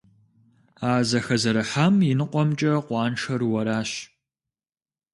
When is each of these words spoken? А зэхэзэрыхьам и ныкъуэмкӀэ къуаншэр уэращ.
А 0.89 0.91
зэхэзэрыхьам 1.09 1.95
и 2.09 2.13
ныкъуэмкӀэ 2.17 2.73
къуаншэр 2.87 3.41
уэращ. 3.51 3.91